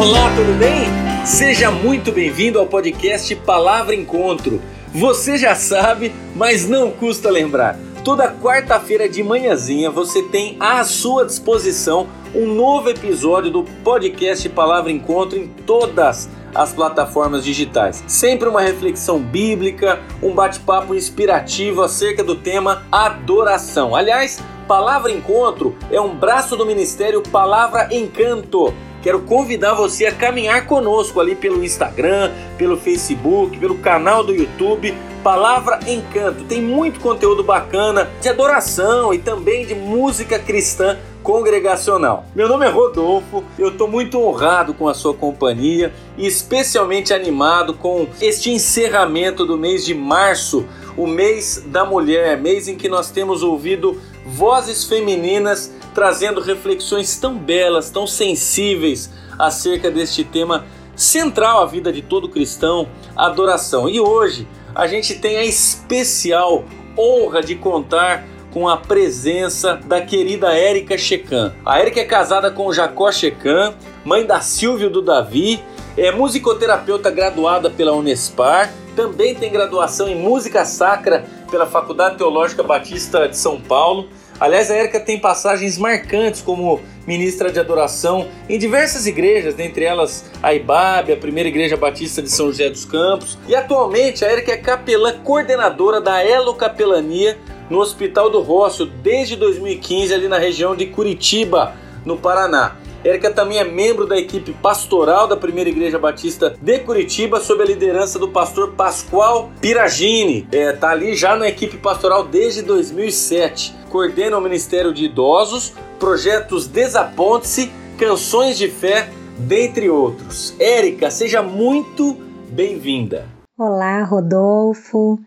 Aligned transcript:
Olá, 0.00 0.34
tudo 0.34 0.58
bem? 0.58 0.86
Seja 1.26 1.70
muito 1.70 2.10
bem-vindo 2.10 2.58
ao 2.58 2.64
podcast 2.64 3.36
Palavra 3.36 3.94
Encontro. 3.94 4.58
Você 4.94 5.36
já 5.36 5.54
sabe, 5.54 6.10
mas 6.34 6.66
não 6.66 6.90
custa 6.90 7.28
lembrar. 7.28 7.78
Toda 8.02 8.32
quarta-feira 8.32 9.06
de 9.06 9.22
manhãzinha 9.22 9.90
você 9.90 10.22
tem 10.22 10.56
à 10.58 10.82
sua 10.84 11.26
disposição 11.26 12.08
um 12.34 12.46
novo 12.46 12.88
episódio 12.88 13.50
do 13.50 13.62
podcast 13.84 14.48
Palavra 14.48 14.90
Encontro 14.90 15.38
em 15.38 15.46
todas 15.46 16.30
as 16.54 16.72
plataformas 16.72 17.44
digitais. 17.44 18.02
Sempre 18.06 18.48
uma 18.48 18.62
reflexão 18.62 19.18
bíblica, 19.18 20.00
um 20.22 20.32
bate-papo 20.32 20.94
inspirativo 20.94 21.82
acerca 21.82 22.24
do 22.24 22.36
tema 22.36 22.86
adoração. 22.90 23.94
Aliás, 23.94 24.42
Palavra 24.66 25.12
Encontro 25.12 25.76
é 25.90 26.00
um 26.00 26.14
braço 26.14 26.56
do 26.56 26.64
ministério 26.64 27.20
Palavra 27.20 27.94
Encanto. 27.94 28.72
Quero 29.02 29.20
convidar 29.20 29.74
você 29.74 30.06
a 30.06 30.14
caminhar 30.14 30.66
conosco 30.66 31.20
ali 31.20 31.34
pelo 31.34 31.64
Instagram, 31.64 32.30
pelo 32.58 32.76
Facebook, 32.76 33.58
pelo 33.58 33.78
canal 33.78 34.22
do 34.22 34.34
YouTube 34.34 34.94
Palavra 35.22 35.80
Encanto. 35.86 36.44
Tem 36.44 36.62
muito 36.62 37.00
conteúdo 37.00 37.42
bacana 37.42 38.10
de 38.20 38.28
adoração 38.28 39.12
e 39.12 39.18
também 39.18 39.66
de 39.66 39.74
música 39.74 40.38
cristã 40.38 40.98
congregacional. 41.22 42.24
Meu 42.34 42.48
nome 42.48 42.66
é 42.66 42.70
Rodolfo, 42.70 43.44
eu 43.58 43.68
estou 43.68 43.86
muito 43.86 44.18
honrado 44.18 44.72
com 44.72 44.88
a 44.88 44.94
sua 44.94 45.12
companhia 45.12 45.92
e 46.16 46.26
especialmente 46.26 47.12
animado 47.12 47.74
com 47.74 48.06
este 48.20 48.50
encerramento 48.50 49.44
do 49.44 49.56
mês 49.56 49.84
de 49.84 49.94
março, 49.94 50.64
o 50.96 51.06
mês 51.06 51.62
da 51.66 51.84
mulher, 51.84 52.38
mês 52.38 52.68
em 52.68 52.76
que 52.76 52.88
nós 52.88 53.10
temos 53.10 53.42
ouvido 53.42 54.00
vozes 54.24 54.84
femininas 54.84 55.72
trazendo 55.94 56.40
reflexões 56.40 57.16
tão 57.18 57.36
belas, 57.36 57.90
tão 57.90 58.06
sensíveis 58.06 59.10
acerca 59.38 59.90
deste 59.90 60.24
tema 60.24 60.66
central 60.94 61.62
à 61.62 61.66
vida 61.66 61.92
de 61.92 62.02
todo 62.02 62.28
cristão, 62.28 62.88
a 63.16 63.26
adoração. 63.26 63.88
E 63.88 64.00
hoje 64.00 64.46
a 64.74 64.86
gente 64.86 65.14
tem 65.14 65.36
a 65.36 65.44
especial 65.44 66.64
honra 66.96 67.42
de 67.42 67.54
contar 67.54 68.24
com 68.52 68.68
a 68.68 68.76
presença 68.76 69.74
da 69.76 70.00
querida 70.00 70.52
Érica 70.52 70.98
Checan. 70.98 71.54
A 71.64 71.78
Érica 71.78 72.00
é 72.00 72.04
casada 72.04 72.50
com 72.50 72.72
Jacó 72.72 73.10
Checan, 73.12 73.74
mãe 74.04 74.26
da 74.26 74.40
Silvio 74.40 74.90
do 74.90 75.00
Davi, 75.00 75.62
é 75.96 76.10
musicoterapeuta 76.10 77.10
graduada 77.10 77.70
pela 77.70 77.92
Unespar, 77.92 78.72
também 78.96 79.34
tem 79.34 79.52
graduação 79.52 80.08
em 80.08 80.16
música 80.16 80.64
sacra 80.64 81.24
pela 81.50 81.66
Faculdade 81.66 82.16
Teológica 82.16 82.62
Batista 82.62 83.28
de 83.28 83.36
São 83.36 83.60
Paulo. 83.60 84.08
Aliás, 84.40 84.70
a 84.70 84.74
Érica 84.74 84.98
tem 84.98 85.18
passagens 85.18 85.76
marcantes 85.76 86.40
como 86.40 86.80
ministra 87.06 87.52
de 87.52 87.60
adoração 87.60 88.26
em 88.48 88.58
diversas 88.58 89.06
igrejas, 89.06 89.54
dentre 89.54 89.84
elas 89.84 90.30
a 90.42 90.54
IBAB, 90.54 91.12
a 91.12 91.16
Primeira 91.16 91.50
Igreja 91.50 91.76
Batista 91.76 92.22
de 92.22 92.30
São 92.30 92.46
José 92.46 92.70
dos 92.70 92.86
Campos. 92.86 93.36
E 93.46 93.54
atualmente 93.54 94.24
a 94.24 94.28
Érica 94.28 94.52
é 94.52 94.56
capelã 94.56 95.18
coordenadora 95.18 96.00
da 96.00 96.24
Elo 96.24 96.54
Capelania 96.54 97.36
no 97.68 97.80
Hospital 97.80 98.30
do 98.30 98.40
Rócio 98.40 98.86
desde 98.86 99.36
2015 99.36 100.14
ali 100.14 100.26
na 100.26 100.38
região 100.38 100.74
de 100.74 100.86
Curitiba, 100.86 101.74
no 102.06 102.16
Paraná. 102.16 102.76
Érica 103.02 103.30
também 103.30 103.58
é 103.58 103.64
membro 103.64 104.06
da 104.06 104.18
equipe 104.18 104.52
pastoral 104.52 105.26
da 105.26 105.36
Primeira 105.36 105.70
Igreja 105.70 105.98
Batista 105.98 106.54
de 106.60 106.78
Curitiba, 106.80 107.40
sob 107.40 107.62
a 107.62 107.66
liderança 107.66 108.18
do 108.18 108.28
pastor 108.28 108.72
Pascoal 108.72 109.50
Piragini. 109.60 110.46
É, 110.52 110.72
tá 110.72 110.90
ali 110.90 111.14
já 111.16 111.34
na 111.34 111.48
equipe 111.48 111.78
pastoral 111.78 112.24
desde 112.24 112.62
2007. 112.62 113.74
Coordena 113.88 114.36
o 114.36 114.40
Ministério 114.40 114.92
de 114.92 115.06
Idosos, 115.06 115.72
projetos 115.98 116.66
Desaponte-se, 116.66 117.70
Canções 117.98 118.58
de 118.58 118.68
Fé, 118.68 119.08
dentre 119.38 119.88
outros. 119.88 120.54
Érica, 120.60 121.10
seja 121.10 121.42
muito 121.42 122.16
bem-vinda. 122.50 123.26
Olá, 123.58 124.04
Rodolfo. 124.04 125.18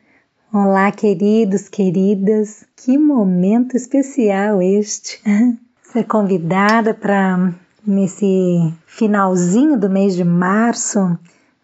Olá, 0.53 0.91
queridos, 0.91 1.67
queridas. 1.67 2.63
Que 2.75 2.97
momento 2.97 3.75
especial 3.75 4.61
este. 4.61 5.19
Ser 5.81 6.05
convidada 6.05 6.93
para 6.93 7.53
nesse 7.85 8.73
finalzinho 8.85 9.77
do 9.77 9.89
mês 9.89 10.15
de 10.15 10.23
março, 10.23 11.17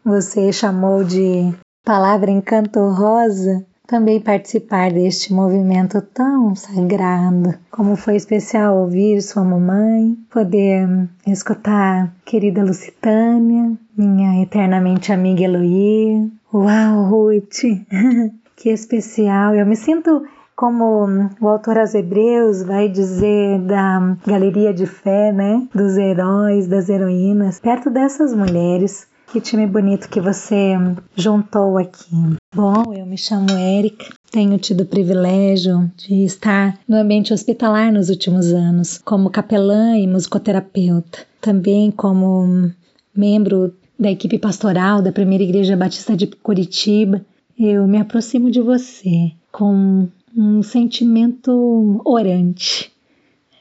você 0.04 0.52
chamou 0.52 1.04
de 1.04 1.54
palavra 1.84 2.32
encanto 2.32 2.80
rosa, 2.90 3.66
também 3.88 4.22
participar 4.22 4.92
deste 4.92 5.34
movimento 5.34 6.00
tão 6.02 6.54
sagrado. 6.56 7.56
Como 7.72 7.96
foi 7.96 8.16
especial 8.16 8.78
ouvir 8.78 9.20
sua 9.22 9.44
mamãe, 9.44 10.16
poder 10.30 10.88
escutar 11.26 12.14
querida 12.24 12.64
Lucitânia, 12.64 13.76
minha 13.98 14.44
eternamente 14.44 15.12
amiga 15.12 15.44
Eloí. 15.44 16.32
Uau, 16.54 17.04
Ruth! 17.06 17.64
que 18.56 18.70
especial! 18.70 19.56
Eu 19.56 19.66
me 19.66 19.76
sinto 19.76 20.24
como 20.60 21.30
o 21.40 21.48
autor 21.48 21.78
aos 21.78 21.96
Hebreus 21.96 22.64
vai 22.64 22.90
dizer 22.90 23.62
da 23.62 24.18
galeria 24.28 24.74
de 24.74 24.86
fé, 24.86 25.32
né? 25.32 25.66
Dos 25.74 25.96
heróis, 25.96 26.68
das 26.68 26.90
heroínas, 26.90 27.62
perto 27.62 27.90
dessas 27.90 28.34
mulheres. 28.36 29.08
Que 29.32 29.40
time 29.40 29.66
bonito 29.66 30.10
que 30.10 30.20
você 30.20 30.74
juntou 31.16 31.78
aqui. 31.78 32.14
Bom, 32.54 32.94
eu 32.94 33.06
me 33.06 33.18
chamo 33.18 33.50
Érica, 33.52 34.08
tenho 34.32 34.58
tido 34.58 34.82
o 34.82 34.86
privilégio 34.86 35.90
de 35.96 36.26
estar 36.26 36.78
no 36.86 36.98
ambiente 36.98 37.34
hospitalar 37.34 37.90
nos 37.90 38.10
últimos 38.10 38.52
anos, 38.52 38.98
como 39.06 39.30
capelã 39.30 39.98
e 39.98 40.06
musicoterapeuta, 40.08 41.20
também 41.40 41.90
como 41.90 42.70
membro 43.16 43.74
da 43.98 44.12
equipe 44.12 44.38
pastoral 44.38 45.02
da 45.02 45.14
Primeira 45.14 45.44
Igreja 45.46 45.78
Batista 45.78 46.18
de 46.18 46.28
Curitiba. 46.28 47.22
Eu 47.58 47.88
me 47.88 47.98
aproximo 47.98 48.52
de 48.52 48.60
você 48.60 49.32
com 49.52 50.08
um 50.36 50.62
sentimento 50.64 52.02
orante 52.06 52.92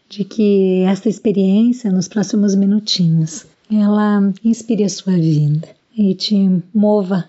de 0.08 0.24
que 0.24 0.82
esta 0.86 1.08
experiência 1.08 1.90
nos 1.90 2.08
próximos 2.08 2.54
minutinhos 2.54 3.46
ela 3.70 4.32
inspire 4.44 4.84
a 4.84 4.88
sua 4.88 5.14
vida 5.14 5.68
e 5.96 6.14
te 6.14 6.62
mova 6.72 7.28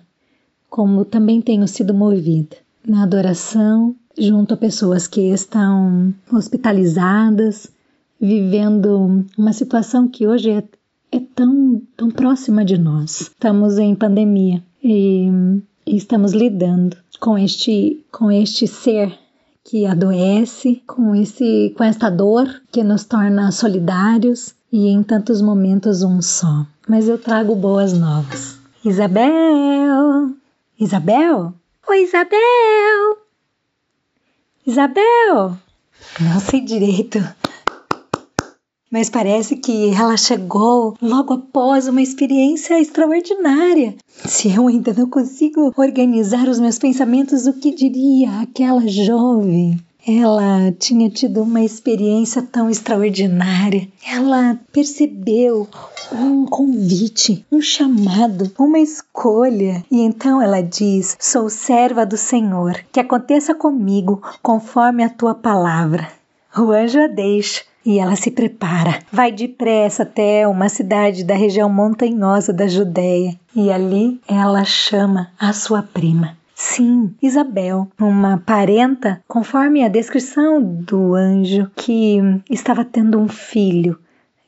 como 0.70 1.04
também 1.04 1.42
tenho 1.42 1.68
sido 1.68 1.94
movida 1.94 2.56
na 2.88 3.04
adoração 3.04 3.96
junto 4.18 4.54
a 4.54 4.58
pessoas 4.58 5.08
que 5.08 5.22
estão 5.22 6.14
hospitalizadas, 6.32 7.72
vivendo 8.20 9.26
uma 9.38 9.54
situação 9.54 10.08
que 10.08 10.28
hoje 10.28 10.52
é, 10.52 10.64
é 11.12 11.20
tão, 11.36 11.82
tão 11.96 12.12
próxima 12.12 12.64
de 12.66 12.78
nós. 12.78 13.22
Estamos 13.22 13.78
em 13.78 13.96
pandemia 13.96 14.62
e, 14.84 15.28
e 15.86 15.96
estamos 15.96 16.34
lidando 16.34 16.98
com 17.20 17.38
este, 17.38 18.04
com 18.12 18.32
este 18.32 18.68
ser 18.68 19.18
que 19.70 19.86
adoece, 19.86 20.82
com 20.88 21.14
esse 21.14 21.72
com 21.78 21.84
esta 21.84 22.10
dor 22.10 22.48
que 22.72 22.84
nos 22.84 23.04
torna 23.04 23.52
solidários 23.52 24.56
e 24.72 24.88
em 24.88 25.04
tantos 25.04 25.44
momentos 25.44 26.02
um 26.02 26.24
só. 26.24 26.66
Mas 26.88 27.08
eu 27.08 27.20
trago 27.20 27.54
boas 27.56 27.94
novas. 27.94 28.58
Isabel! 28.84 30.34
Isabel? 30.80 31.54
Oi, 31.88 32.02
Isabel! 32.02 33.18
Isabel! 34.66 35.56
Não 36.20 36.40
sei 36.40 36.62
direito 36.62 37.20
mas 38.92 39.10
parece 39.10 39.56
que 39.56 39.94
ela 39.94 40.18
chegou 40.18 40.96
logo 41.02 41.34
após 41.34 41.88
uma 41.88 42.02
experiência 42.02 42.80
extraordinária. 42.80 43.96
Se 44.26 44.54
eu 44.54 44.68
ainda 44.68 44.94
não 44.94 45.10
consigo 45.10 45.74
organizar 45.78 46.48
os 46.48 46.60
meus 46.60 46.80
pensamentos, 46.80 47.46
o 47.46 47.54
que 47.54 47.74
diria 47.74 48.42
aquela 48.42 48.88
jovem? 48.88 49.80
Ela 50.08 50.72
tinha 50.72 51.10
tido 51.10 51.44
uma 51.44 51.62
experiência 51.62 52.42
tão 52.42 52.70
extraordinária. 52.70 53.88
Ela 54.08 54.58
percebeu 54.72 55.68
um 56.12 56.46
convite, 56.46 57.46
um 57.52 57.62
chamado, 57.62 58.52
uma 58.58 58.80
escolha. 58.80 59.84
E 59.92 60.00
então 60.00 60.42
ela 60.42 60.62
diz: 60.62 61.16
Sou 61.20 61.50
serva 61.50 62.06
do 62.06 62.18
Senhor, 62.18 62.84
que 62.92 63.00
aconteça 63.00 63.54
comigo 63.54 64.22
conforme 64.42 65.04
a 65.04 65.10
tua 65.10 65.36
palavra. 65.36 66.08
O 66.58 66.72
anjo 66.72 67.00
a 67.00 67.08
deixa 67.08 67.62
e 67.90 67.98
ela 67.98 68.16
se 68.16 68.30
prepara. 68.30 69.00
Vai 69.12 69.32
depressa 69.32 70.04
até 70.04 70.48
uma 70.48 70.70
cidade 70.70 71.24
da 71.24 71.34
região 71.34 71.68
montanhosa 71.68 72.54
da 72.54 72.68
Judéia 72.68 73.34
e 73.56 73.72
ali 73.72 74.22
ela 74.28 74.64
chama 74.64 75.32
a 75.40 75.52
sua 75.54 75.82
prima. 75.82 76.38
Sim, 76.54 77.16
Isabel, 77.20 77.88
uma 78.00 78.38
parenta, 78.46 79.24
conforme 79.28 79.84
a 79.84 79.88
descrição 79.88 80.62
do 80.62 81.16
anjo, 81.16 81.72
que 81.76 82.20
estava 82.48 82.86
tendo 82.86 83.18
um 83.18 83.28
filho 83.28 83.98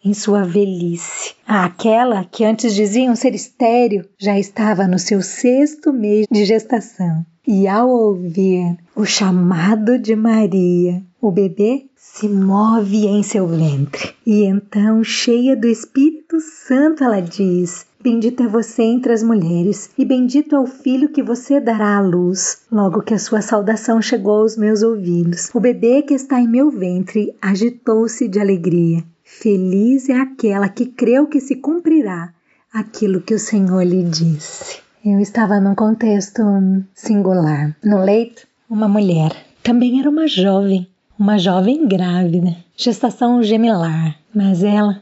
em 0.04 0.14
sua 0.14 0.44
velhice. 0.44 1.34
Aquela 1.48 2.24
que 2.24 2.44
antes 2.44 2.74
diziam 2.74 3.16
ser 3.16 3.36
estéril 3.36 4.06
já 4.18 4.38
estava 4.38 4.88
no 4.88 5.00
seu 5.00 5.22
sexto 5.22 5.94
mês 5.94 6.28
de 6.32 6.46
gestação. 6.46 7.26
E 7.48 7.68
ao 7.68 7.90
ouvir 7.90 8.78
o 8.96 9.04
chamado 9.04 9.98
de 9.98 10.16
Maria, 10.16 11.02
o 11.20 11.32
bebê 11.32 11.86
se 11.96 12.28
move 12.28 13.08
em 13.08 13.24
seu 13.24 13.48
ventre. 13.48 14.14
E 14.26 14.44
então, 14.44 15.04
cheia 15.04 15.56
do 15.56 15.68
Espírito 15.68 16.40
Santo, 16.40 17.04
ela 17.04 17.20
diz. 17.20 17.86
Bendito 18.04 18.42
é 18.42 18.48
você 18.48 18.82
entre 18.82 19.14
as 19.14 19.22
mulheres, 19.22 19.92
e 19.96 20.04
bendito 20.04 20.56
é 20.56 20.60
o 20.60 20.66
filho 20.66 21.10
que 21.10 21.22
você 21.22 21.60
dará 21.60 21.98
à 21.98 22.02
luz. 22.02 22.64
Logo 22.72 23.04
que 23.04 23.14
a 23.14 23.20
sua 23.20 23.42
saudação 23.42 24.02
chegou 24.02 24.42
aos 24.42 24.58
meus 24.58 24.82
ouvidos, 24.82 25.52
o 25.54 25.60
bebê 25.60 26.02
que 26.02 26.16
está 26.16 26.40
em 26.40 26.48
meu 26.48 26.72
ventre 26.72 27.36
agitou-se 27.40 28.28
de 28.28 28.40
alegria. 28.40 29.04
Feliz 29.24 30.10
é 30.10 30.14
aquela 30.14 30.70
que 30.70 30.86
creu 30.86 31.28
que 31.28 31.40
se 31.40 31.56
cumprirá 31.56 32.34
aquilo 32.74 33.22
que 33.22 33.34
o 33.34 33.40
Senhor 33.40 33.84
lhe 33.84 34.04
disse. 34.04 34.80
Eu 35.04 35.20
estava 35.20 35.60
num 35.60 35.74
contexto 35.74 36.42
singular. 36.94 37.76
No 37.84 38.04
leito, 38.04 38.48
uma 38.70 38.88
mulher. 38.88 39.32
Também 39.64 40.00
era 40.00 40.10
uma 40.10 40.28
jovem, 40.28 40.88
uma 41.18 41.38
jovem 41.38 41.88
grávida, 41.88 42.56
gestação 42.76 43.42
gemelar, 43.44 44.18
mas 44.34 44.64
ela 44.64 45.02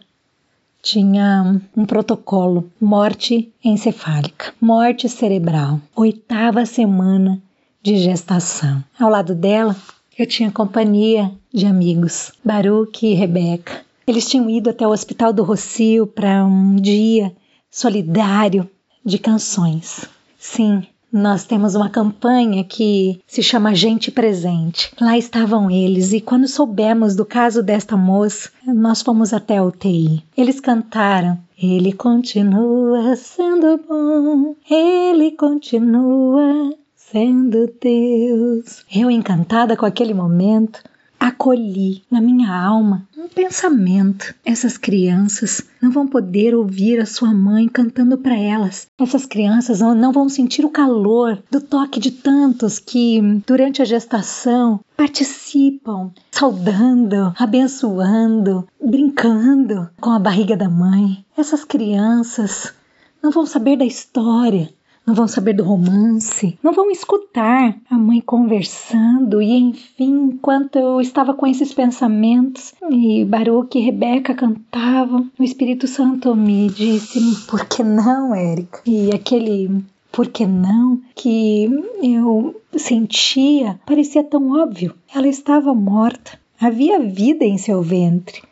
tinha 0.81 1.61
um 1.75 1.85
protocolo: 1.85 2.69
morte 2.79 3.51
encefálica, 3.63 4.53
morte 4.59 5.07
cerebral, 5.09 5.79
oitava 5.95 6.65
semana 6.65 7.41
de 7.81 7.97
gestação. 7.97 8.83
Ao 8.99 9.09
lado 9.09 9.35
dela, 9.35 9.75
eu 10.17 10.25
tinha 10.25 10.51
companhia 10.51 11.31
de 11.53 11.65
amigos, 11.65 12.31
Baruch 12.43 13.05
e 13.05 13.13
Rebeca. 13.13 13.88
Eles 14.09 14.27
tinham 14.27 14.49
ido 14.49 14.71
até 14.71 14.87
o 14.87 14.89
Hospital 14.89 15.31
do 15.31 15.43
Rocio 15.43 16.07
para 16.07 16.43
um 16.43 16.75
dia 16.77 17.31
solidário 17.69 18.67
de 19.05 19.19
canções. 19.19 20.09
Sim, 20.35 20.81
nós 21.13 21.43
temos 21.43 21.75
uma 21.75 21.91
campanha 21.91 22.63
que 22.63 23.21
se 23.27 23.43
chama 23.43 23.75
Gente 23.75 24.09
Presente. 24.09 24.91
Lá 24.99 25.15
estavam 25.15 25.69
eles 25.69 26.11
e 26.11 26.19
quando 26.19 26.47
soubemos 26.47 27.15
do 27.15 27.23
caso 27.23 27.61
desta 27.61 27.95
moça, 27.95 28.49
nós 28.65 29.03
fomos 29.03 29.31
até 29.31 29.57
a 29.57 29.63
UTI. 29.63 30.23
Eles 30.35 30.59
cantaram 30.59 31.37
Ele 31.55 31.93
continua 31.93 33.15
sendo 33.15 33.79
bom, 33.87 34.55
Ele 34.67 35.33
continua 35.33 36.73
sendo 36.95 37.71
Deus. 37.79 38.83
Eu, 38.91 39.11
encantada 39.11 39.77
com 39.77 39.85
aquele 39.85 40.15
momento, 40.15 40.81
acolhi 41.19 42.01
na 42.09 42.21
minha 42.21 42.51
alma 42.51 43.07
um 43.17 43.27
pensamento. 43.27 44.33
Essas 44.45 44.77
crianças 44.77 45.61
não 45.81 45.91
vão 45.91 46.07
poder 46.07 46.55
ouvir 46.55 46.99
a 46.99 47.05
sua 47.05 47.33
mãe 47.33 47.67
cantando 47.67 48.17
para 48.17 48.37
elas. 48.37 48.87
Essas 48.97 49.25
crianças 49.25 49.81
não 49.81 50.11
vão 50.11 50.29
sentir 50.29 50.65
o 50.65 50.69
calor 50.69 51.41
do 51.51 51.59
toque 51.59 51.99
de 51.99 52.11
tantos 52.11 52.79
que, 52.79 53.21
durante 53.45 53.81
a 53.81 53.85
gestação, 53.85 54.79
participam, 54.95 56.11
saudando, 56.31 57.33
abençoando, 57.37 58.67
brincando 58.83 59.89
com 59.99 60.11
a 60.11 60.19
barriga 60.19 60.55
da 60.55 60.69
mãe. 60.69 61.25
Essas 61.37 61.65
crianças 61.65 62.73
não 63.21 63.31
vão 63.31 63.45
saber 63.45 63.77
da 63.77 63.85
história 63.85 64.69
não 65.09 65.15
vão 65.15 65.27
saber 65.27 65.53
do 65.53 65.63
romance, 65.63 66.55
não 66.61 66.71
vão 66.71 66.91
escutar 66.91 67.75
a 67.89 67.97
mãe 67.97 68.21
conversando 68.21 69.41
e 69.41 69.57
enfim, 69.57 70.33
enquanto 70.33 70.75
eu 70.75 71.01
estava 71.01 71.33
com 71.33 71.47
esses 71.47 71.73
pensamentos 71.73 72.75
e 72.91 73.25
Baruch 73.25 73.75
e 73.75 73.81
Rebeca 73.81 74.35
cantavam, 74.35 75.27
o 75.39 75.43
Espírito 75.43 75.87
Santo 75.87 76.35
me 76.35 76.69
disse: 76.69 77.19
"Por 77.47 77.65
que 77.65 77.81
não, 77.81 78.35
Érica?" 78.35 78.81
E 78.85 79.09
aquele 79.11 79.83
por 80.11 80.27
que 80.27 80.45
não 80.45 81.01
que 81.15 81.67
eu 82.03 82.61
sentia 82.77 83.79
parecia 83.87 84.23
tão 84.23 84.61
óbvio. 84.61 84.93
Ela 85.11 85.27
estava 85.27 85.73
morta, 85.73 86.39
havia 86.61 86.99
vida 86.99 87.43
em 87.43 87.57
seu 87.57 87.81
ventre, 87.81 88.43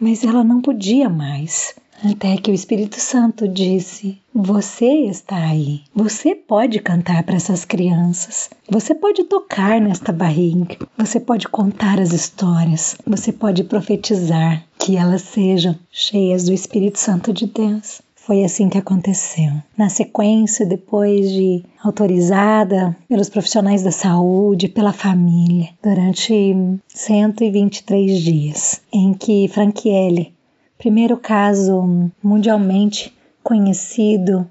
mas 0.00 0.24
ela 0.24 0.42
não 0.42 0.60
podia 0.60 1.08
mais. 1.08 1.76
Até 2.04 2.36
que 2.36 2.50
o 2.50 2.54
Espírito 2.54 3.00
Santo 3.00 3.48
disse: 3.48 4.18
Você 4.34 4.86
está 5.06 5.36
aí. 5.36 5.80
Você 5.94 6.34
pode 6.34 6.78
cantar 6.80 7.22
para 7.22 7.36
essas 7.36 7.64
crianças. 7.64 8.50
Você 8.68 8.94
pode 8.94 9.24
tocar 9.24 9.80
nesta 9.80 10.12
barriga. 10.12 10.76
Você 10.98 11.18
pode 11.18 11.48
contar 11.48 11.98
as 12.00 12.12
histórias. 12.12 12.96
Você 13.06 13.32
pode 13.32 13.64
profetizar 13.64 14.64
que 14.78 14.96
elas 14.96 15.22
sejam 15.22 15.74
cheias 15.90 16.44
do 16.44 16.52
Espírito 16.52 16.98
Santo 16.98 17.32
de 17.32 17.46
Deus. 17.46 18.02
Foi 18.14 18.42
assim 18.42 18.68
que 18.68 18.76
aconteceu. 18.76 19.52
Na 19.78 19.88
sequência, 19.88 20.66
depois 20.66 21.30
de 21.30 21.62
autorizada 21.82 22.96
pelos 23.08 23.28
profissionais 23.28 23.84
da 23.84 23.92
saúde, 23.92 24.66
pela 24.66 24.92
família, 24.92 25.68
durante 25.80 26.56
123 26.88 28.20
dias, 28.20 28.80
em 28.92 29.14
que 29.14 29.46
Franquiele 29.46 30.35
primeiro 30.78 31.16
caso 31.16 32.10
mundialmente 32.22 33.16
conhecido 33.42 34.48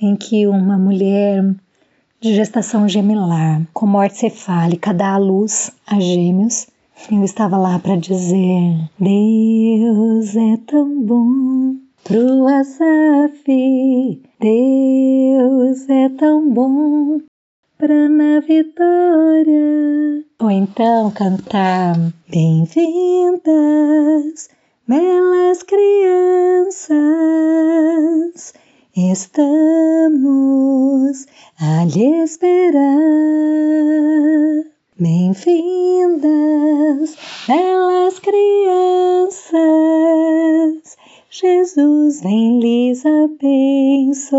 em 0.00 0.14
que 0.16 0.46
uma 0.46 0.78
mulher 0.78 1.42
de 2.20 2.34
gestação 2.34 2.88
gemelar 2.88 3.62
com 3.72 3.86
morte 3.86 4.18
cefálica 4.18 4.92
dá 4.92 5.14
à 5.14 5.18
luz 5.18 5.70
a 5.86 6.00
gêmeos. 6.00 6.66
Eu 7.10 7.22
estava 7.24 7.56
lá 7.56 7.78
para 7.78 7.96
dizer: 7.96 8.90
Deus 8.98 10.34
é 10.34 10.56
tão 10.66 11.00
bom 11.02 11.76
pro 12.02 12.48
Asaf, 12.48 13.44
Deus 14.40 15.88
é 15.88 16.08
tão 16.10 16.52
bom 16.52 17.20
pra 17.76 18.08
na 18.08 18.40
vitória. 18.40 20.24
Ou 20.40 20.50
então 20.50 21.12
cantar: 21.12 21.94
Bem-vindas 22.28 23.38
belas 24.88 25.62
crianças, 25.64 26.88
estamos 28.96 29.66
a 31.60 31.84
lhe 31.84 32.22
esperar. 32.22 32.78
Bem-vindas, 34.98 36.24
belas 37.46 38.18
crianças, 38.18 39.60
Jesus 41.30 42.22
vem 42.22 42.58
lhes 42.58 43.04
abençoar. 43.04 44.38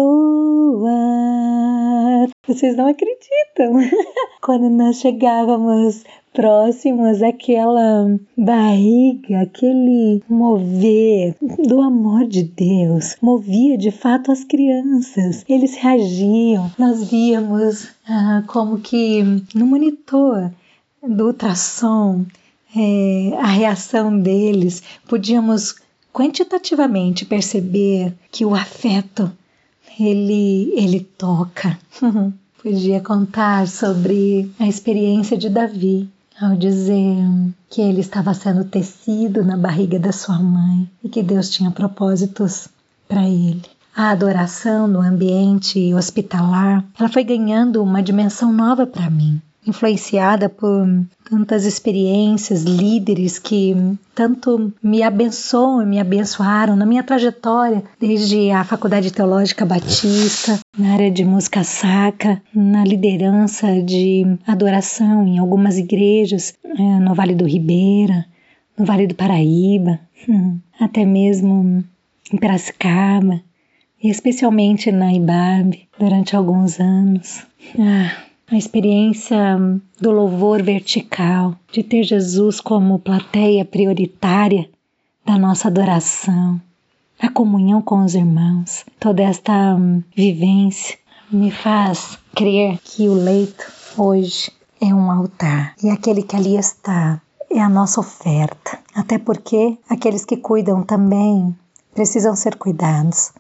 Vocês 2.48 2.76
não 2.76 2.88
acreditam? 2.88 3.74
Quando 4.42 4.72
nós 4.72 4.96
chegávamos 4.98 6.04
próximos 6.34 7.22
àquela 7.22 8.20
barriga, 8.36 9.42
aquele 9.42 10.24
mover 10.28 11.36
do 11.40 11.80
amor 11.80 12.26
de 12.28 12.42
Deus, 12.42 13.16
movia 13.22 13.78
de 13.78 13.92
fato 13.92 14.32
as 14.32 14.44
crianças. 14.44 15.46
Eles 15.48 15.76
reagiam, 15.76 16.72
nós 16.80 17.08
víamos 17.08 17.88
ah, 18.08 18.44
como 18.48 18.80
que 18.80 19.24
no 19.54 19.68
monitor 19.68 20.52
do 21.04 21.28
ultrassom 21.28 22.26
é, 22.76 23.32
a 23.38 23.48
reação 23.48 24.20
deles, 24.20 24.82
podíamos 25.08 25.76
quantitativamente 26.14 27.26
perceber 27.26 28.14
que 28.32 28.46
o 28.46 28.56
afeto 28.56 29.32
ele 30.00 30.72
ele 30.76 31.00
toca. 31.00 31.78
Podia 32.62 33.00
contar 33.00 33.68
sobre 33.68 34.52
a 34.60 34.68
experiência 34.68 35.38
de 35.38 35.50
Davi, 35.50 36.10
ao 36.40 36.58
dizer 36.58 37.16
que 37.70 37.82
ele 37.82 38.02
estava 38.02 38.34
sendo 38.34 38.66
tecido 38.66 39.46
na 39.46 39.56
barriga 39.56 39.98
da 39.98 40.12
sua 40.12 40.40
mãe 40.40 40.90
e 41.02 41.08
que 41.08 41.24
Deus 41.24 41.50
tinha 41.50 41.72
propósitos 41.72 42.68
para 43.08 43.28
ele. 43.28 43.62
A 43.96 44.10
adoração 44.10 44.88
no 44.88 45.02
ambiente 45.02 45.94
hospitalar, 45.94 46.84
ela 46.98 47.10
foi 47.10 47.24
ganhando 47.24 47.82
uma 47.82 48.04
dimensão 48.04 48.52
nova 48.52 48.86
para 48.86 49.10
mim 49.10 49.42
influenciada 49.66 50.50
por 50.50 50.88
tantas 51.30 51.66
experiências, 51.66 52.64
líderes 52.64 53.38
que 53.38 53.76
tanto 54.16 54.74
me 54.82 55.04
abençoam 55.04 55.86
me 55.86 56.00
abençoaram 56.00 56.76
na 56.76 56.86
minha 56.86 57.04
trajetória, 57.04 57.84
desde 58.00 58.52
a 58.52 58.64
Faculdade 58.64 59.12
Teológica 59.12 59.66
Batista, 59.66 60.60
na 60.78 60.94
área 60.94 61.12
de 61.12 61.24
música 61.24 61.64
sacra, 61.64 62.42
na 62.54 62.84
liderança 62.84 63.82
de 63.82 64.26
adoração 64.48 65.28
em 65.28 65.38
algumas 65.38 65.78
igrejas, 65.78 66.54
é, 66.64 66.82
no 67.00 67.14
Vale 67.14 67.36
do 67.36 67.46
Ribeira, 67.46 68.26
no 68.78 68.86
Vale 68.86 69.08
do 69.08 69.16
Paraíba, 69.16 70.00
até 70.80 71.06
mesmo 71.06 71.84
em 72.32 72.38
Piracicaba, 72.38 73.42
e 74.02 74.10
especialmente 74.10 74.92
na 74.92 75.14
Ibabe, 75.14 75.90
durante 76.00 76.36
alguns 76.36 76.80
anos. 76.80 77.46
Ah, 77.78 78.29
a 78.52 78.58
experiência 78.58 79.58
do 80.00 80.12
louvor 80.12 80.64
vertical, 80.64 81.56
de 81.72 81.84
ter 81.84 82.04
Jesus 82.04 82.60
como 82.60 83.00
plateia 83.00 83.64
prioritária 83.64 84.70
da 85.26 85.38
nossa 85.38 85.68
adoração, 85.68 86.60
a 87.20 87.30
comunhão 87.30 87.82
com 87.82 88.04
os 88.04 88.16
irmãos, 88.16 88.86
toda 89.00 89.22
esta 89.22 89.78
vivência 90.16 90.98
me 91.32 91.52
faz 91.52 92.18
crer 92.36 92.80
que 92.84 93.08
o 93.08 93.14
leito 93.14 93.72
hoje 93.98 94.52
é 94.82 94.94
um 94.94 95.12
altar 95.12 95.76
e 95.84 95.90
aquele 95.90 96.24
que 96.24 96.36
ali 96.36 96.56
está 96.56 97.22
é 97.52 97.60
a 97.60 97.70
nossa 97.70 98.00
oferta. 98.00 98.80
Até 98.96 99.18
porque 99.18 99.78
aqueles 99.90 100.26
que 100.26 100.38
cuidam 100.38 100.84
também 100.84 101.56
precisam 101.94 102.36
ser 102.36 102.56
cuidados. 102.56 103.32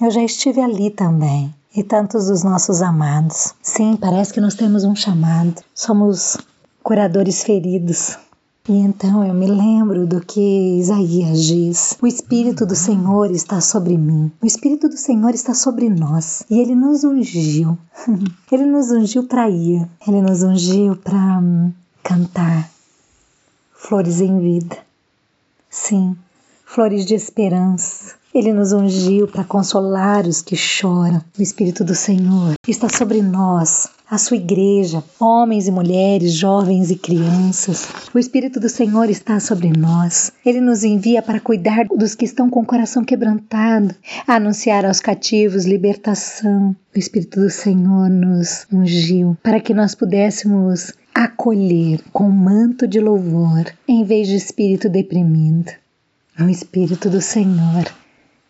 Eu 0.00 0.10
já 0.10 0.22
estive 0.22 0.60
ali 0.60 0.90
também. 0.90 1.54
E 1.76 1.82
tantos 1.82 2.26
dos 2.26 2.44
nossos 2.44 2.82
amados. 2.82 3.52
Sim, 3.60 3.96
parece 3.96 4.32
que 4.32 4.40
nós 4.40 4.54
temos 4.54 4.84
um 4.84 4.94
chamado. 4.94 5.60
Somos 5.74 6.36
curadores 6.82 7.42
feridos. 7.42 8.16
E 8.66 8.72
então 8.72 9.22
eu 9.22 9.34
me 9.34 9.46
lembro 9.46 10.06
do 10.06 10.22
que 10.22 10.78
Isaías 10.78 11.44
diz: 11.44 11.98
O 12.00 12.06
Espírito 12.06 12.64
do 12.64 12.74
Senhor 12.74 13.30
está 13.30 13.60
sobre 13.60 13.98
mim, 13.98 14.32
o 14.40 14.46
Espírito 14.46 14.88
do 14.88 14.96
Senhor 14.96 15.34
está 15.34 15.52
sobre 15.52 15.90
nós, 15.90 16.44
e 16.48 16.60
ele 16.60 16.74
nos 16.74 17.04
ungiu. 17.04 17.76
ele 18.50 18.64
nos 18.64 18.90
ungiu 18.90 19.24
para 19.24 19.50
ir, 19.50 19.86
ele 20.08 20.22
nos 20.22 20.42
ungiu 20.42 20.96
para 20.96 21.40
hum, 21.40 21.74
cantar 22.02 22.70
flores 23.70 24.22
em 24.22 24.38
vida. 24.40 24.78
Sim, 25.68 26.16
flores 26.64 27.04
de 27.04 27.14
esperança, 27.14 28.14
ele 28.34 28.52
nos 28.52 28.72
ungiu 28.72 29.28
para 29.28 29.44
consolar 29.44 30.26
os 30.26 30.42
que 30.42 30.56
choram. 30.56 31.22
O 31.38 31.42
Espírito 31.42 31.84
do 31.84 31.94
Senhor 31.94 32.54
está 32.66 32.88
sobre 32.88 33.22
nós, 33.22 33.88
a 34.10 34.18
sua 34.18 34.36
igreja, 34.36 35.04
homens 35.20 35.68
e 35.68 35.70
mulheres, 35.70 36.32
jovens 36.32 36.90
e 36.90 36.96
crianças. 36.96 37.86
O 38.12 38.18
Espírito 38.18 38.58
do 38.58 38.68
Senhor 38.68 39.08
está 39.08 39.38
sobre 39.38 39.68
nós. 39.68 40.32
Ele 40.44 40.60
nos 40.60 40.82
envia 40.82 41.22
para 41.22 41.38
cuidar 41.38 41.86
dos 41.86 42.16
que 42.16 42.24
estão 42.24 42.50
com 42.50 42.62
o 42.62 42.66
coração 42.66 43.04
quebrantado, 43.04 43.94
anunciar 44.26 44.84
aos 44.84 44.98
cativos 44.98 45.64
libertação. 45.64 46.74
O 46.94 46.98
Espírito 46.98 47.40
do 47.40 47.50
Senhor 47.50 48.10
nos 48.10 48.66
ungiu 48.72 49.36
para 49.44 49.60
que 49.60 49.72
nós 49.72 49.94
pudéssemos 49.94 50.92
acolher 51.14 52.00
com 52.12 52.28
manto 52.28 52.88
de 52.88 52.98
louvor 52.98 53.72
em 53.86 54.02
vez 54.02 54.26
de 54.26 54.34
espírito 54.34 54.88
deprimido. 54.88 55.70
O 56.40 56.48
Espírito 56.48 57.08
do 57.08 57.20
Senhor 57.20 57.84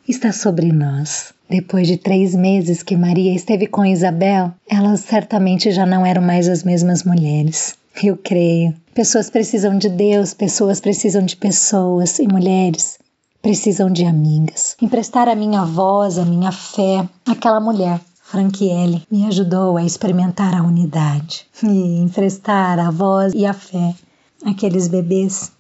está 0.09 0.33
sobre 0.33 0.73
nós. 0.73 1.33
Depois 1.49 1.87
de 1.87 1.97
três 1.97 2.35
meses 2.35 2.83
que 2.83 2.97
Maria 2.97 3.35
esteve 3.35 3.67
com 3.67 3.85
Isabel, 3.85 4.53
elas 4.69 5.01
certamente 5.01 5.71
já 5.71 5.85
não 5.85 6.05
eram 6.05 6.23
mais 6.23 6.49
as 6.49 6.63
mesmas 6.63 7.05
mulheres. 7.05 7.77
Eu 8.03 8.17
creio. 8.17 8.75
Pessoas 8.95 9.31
precisam 9.31 9.79
de 9.79 9.89
Deus, 9.89 10.35
pessoas 10.35 10.81
precisam 10.81 11.25
de 11.25 11.37
pessoas 11.37 12.19
e 12.19 12.27
mulheres 12.27 12.99
precisam 13.45 13.93
de 13.93 14.07
amigas. 14.07 14.75
Emprestar 14.81 15.29
a 15.29 15.35
minha 15.35 15.67
voz, 15.67 16.17
a 16.17 16.25
minha 16.25 16.51
fé, 16.51 17.07
aquela 17.27 17.61
mulher 17.61 18.01
Franquiele 18.23 19.07
me 19.11 19.27
ajudou 19.27 19.77
a 19.77 19.85
experimentar 19.85 20.55
a 20.55 20.63
unidade 20.63 21.47
e 21.63 21.99
emprestar 21.99 22.79
a 22.79 22.91
voz 22.91 23.35
e 23.35 23.45
a 23.45 23.53
fé 23.53 23.95
àqueles 24.47 24.89
bebês 24.89 25.53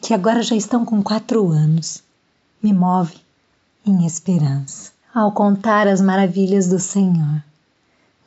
que 0.00 0.14
agora 0.14 0.42
já 0.42 0.56
estão 0.56 0.82
com 0.82 1.02
quatro 1.02 1.50
anos. 1.50 2.02
Me 2.62 2.72
move 2.72 3.14
em 3.86 4.06
esperança. 4.06 4.92
Ao 5.14 5.32
contar 5.32 5.88
as 5.88 6.00
maravilhas 6.00 6.68
do 6.68 6.78
Senhor, 6.78 7.42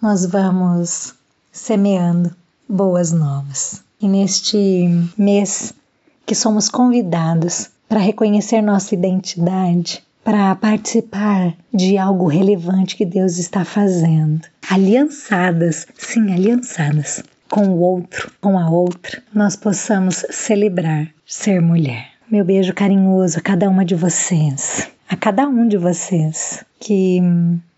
nós 0.01 0.25
vamos 0.25 1.13
semeando 1.51 2.36
boas 2.67 3.12
novas. 3.12 3.81
E 4.01 4.07
neste 4.07 4.89
mês 5.17 5.74
que 6.25 6.36
somos 6.36 6.67
convidados 6.67 7.69
para 7.88 8.00
reconhecer 8.00 8.62
nossa 8.62 8.93
identidade, 8.93 10.03
para 10.24 10.55
participar 10.55 11.53
de 11.74 11.98
algo 11.98 12.27
relevante 12.27 12.95
que 12.95 13.05
Deus 13.05 13.38
está 13.38 13.63
fazendo. 13.63 14.41
Aliançadas, 14.69 15.86
sim, 15.98 16.33
aliançadas 16.33 17.24
com 17.50 17.67
o 17.67 17.79
outro, 17.79 18.31
com 18.41 18.57
a 18.57 18.69
outra, 18.69 19.22
nós 19.33 19.55
possamos 19.55 20.25
celebrar 20.31 21.07
ser 21.25 21.62
mulher. 21.62 22.07
Meu 22.31 22.43
beijo 22.43 22.74
carinhoso 22.74 23.38
a 23.38 23.41
cada 23.41 23.69
uma 23.69 23.86
de 23.86 23.93
vocês 23.95 24.89
a 25.10 25.15
cada 25.15 25.48
um 25.48 25.67
de 25.67 25.77
vocês 25.77 26.63
que 26.79 27.22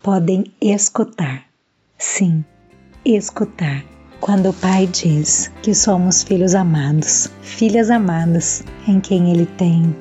podem 0.02 0.46
escutar. 0.62 1.44
Sim, 1.98 2.44
escutar. 3.06 3.84
Quando 4.20 4.50
o 4.50 4.54
Pai 4.54 4.88
diz 4.88 5.52
que 5.62 5.74
somos 5.74 6.24
filhos 6.24 6.56
amados, 6.56 7.30
filhas 7.42 7.92
amadas 7.92 8.64
em 8.88 9.00
quem 9.00 9.32
Ele 9.32 9.46
tem 9.46 9.96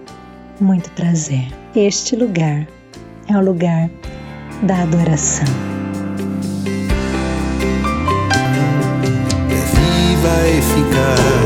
muito 0.61 0.91
prazer. 0.93 1.47
Este 1.75 2.17
lugar 2.17 2.67
é 3.29 3.37
o 3.37 3.45
lugar 3.45 3.91
da 4.63 4.83
adoração. 4.83 5.47
É 9.51 9.61
viva 9.77 10.49
eficaz 10.49 11.45